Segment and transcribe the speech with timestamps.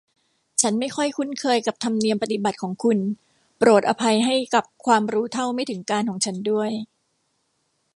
[0.61, 2.97] ฉันไม่ค่อยคุ้นเคยกับธรรมเนียมปฏิบัติของคุณ
[3.57, 6.71] โปรดอภัยให้กับความรู้เท่าไม่ถึงการณ์ของฉันด้วย